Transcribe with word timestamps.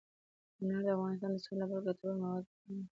انار 0.61 0.81
د 0.85 0.87
افغانستان 0.93 1.29
د 1.33 1.37
صنعت 1.45 1.59
لپاره 1.69 1.85
ګټور 1.87 2.13
مواد 2.21 2.43
برابروي. 2.49 2.83